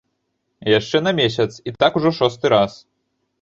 [0.79, 2.71] Яшчэ на месяц, і так ужо шосты раз.